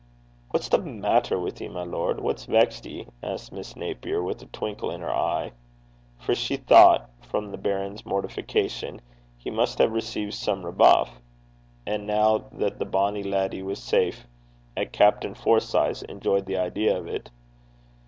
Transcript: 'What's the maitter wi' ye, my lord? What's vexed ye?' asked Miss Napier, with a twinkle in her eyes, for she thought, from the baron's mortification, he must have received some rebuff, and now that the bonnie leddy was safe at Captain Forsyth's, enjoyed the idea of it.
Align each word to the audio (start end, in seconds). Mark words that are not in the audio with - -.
'What's 0.49 0.67
the 0.67 0.79
maitter 0.79 1.37
wi' 1.39 1.51
ye, 1.59 1.67
my 1.67 1.83
lord? 1.83 2.21
What's 2.21 2.45
vexed 2.45 2.87
ye?' 2.87 3.05
asked 3.21 3.51
Miss 3.51 3.75
Napier, 3.75 4.23
with 4.23 4.41
a 4.41 4.47
twinkle 4.47 4.89
in 4.89 4.99
her 5.01 5.13
eyes, 5.13 5.51
for 6.17 6.33
she 6.33 6.55
thought, 6.57 7.07
from 7.21 7.51
the 7.51 7.57
baron's 7.59 8.03
mortification, 8.03 9.01
he 9.37 9.51
must 9.51 9.77
have 9.77 9.91
received 9.91 10.33
some 10.33 10.65
rebuff, 10.65 11.21
and 11.85 12.07
now 12.07 12.45
that 12.53 12.79
the 12.79 12.85
bonnie 12.85 13.21
leddy 13.21 13.61
was 13.61 13.77
safe 13.77 14.25
at 14.75 14.91
Captain 14.91 15.35
Forsyth's, 15.35 16.01
enjoyed 16.01 16.47
the 16.47 16.57
idea 16.57 16.97
of 16.97 17.05
it. 17.07 17.29